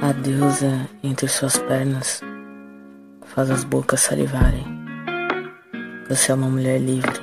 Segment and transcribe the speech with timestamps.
[0.00, 2.20] A deusa entre suas pernas
[3.26, 4.64] faz as bocas salivarem.
[6.08, 7.20] Você é uma mulher livre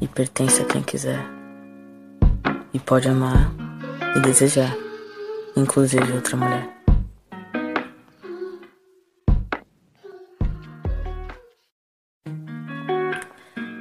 [0.00, 1.24] e pertence a quem quiser.
[2.74, 3.50] E pode amar
[4.16, 4.76] e desejar,
[5.56, 6.76] inclusive outra mulher.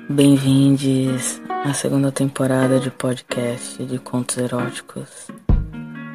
[0.09, 5.27] Bem-vindos à segunda temporada de podcast de contos eróticos.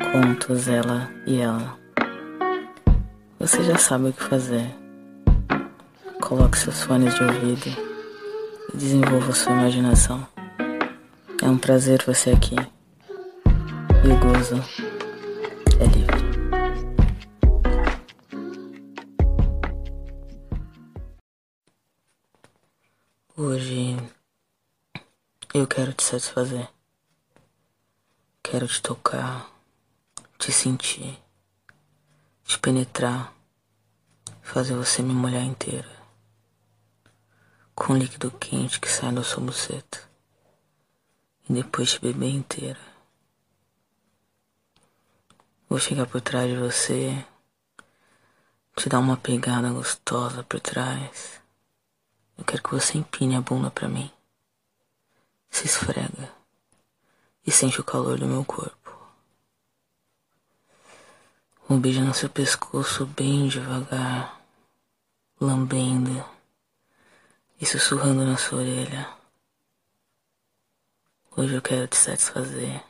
[0.00, 1.78] Contos ela e ela.
[3.38, 4.66] Você já sabe o que fazer.
[6.20, 7.68] Coloque seus fones de ouvido
[8.72, 10.26] e desenvolva sua imaginação.
[11.42, 12.56] É um prazer você aqui.
[14.04, 14.56] E o gozo
[15.78, 16.30] é livre.
[23.36, 23.96] Hoje
[25.54, 26.68] eu quero te satisfazer.
[28.42, 29.48] Quero te tocar,
[30.40, 31.16] te sentir,
[32.42, 33.32] te penetrar,
[34.42, 35.88] fazer você me molhar inteira.
[37.74, 40.00] Com líquido quente que sai da sua buceta.
[41.48, 42.80] E depois te beber inteira.
[45.68, 47.24] Vou chegar por trás de você,
[48.74, 51.40] te dar uma pegada gostosa por trás
[52.40, 54.10] eu quero que você empine a bunda pra mim.
[55.50, 56.32] Se esfrega.
[57.46, 58.79] E sente o calor do meu corpo.
[61.70, 64.40] Um beijo no seu pescoço bem devagar.
[65.40, 66.24] Lambendo.
[67.60, 69.06] E sussurrando na sua orelha.
[71.36, 72.82] Hoje eu quero te satisfazer.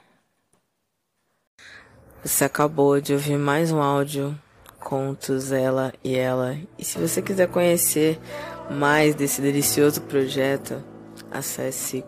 [2.25, 4.35] Você acabou de ouvir mais um áudio
[4.79, 6.57] Contos Ela e Ela.
[6.79, 8.19] E se você quiser conhecer
[8.71, 10.83] mais desse delicioso projeto,
[11.31, 12.03] acesse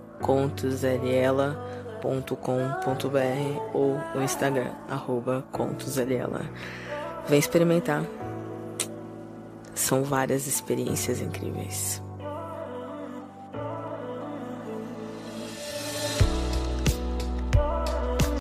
[2.03, 6.43] contoslela.com.br ou o Instagram, arroba contoslela.
[7.29, 8.05] Vem experimentar.
[9.75, 12.03] São várias experiências incríveis.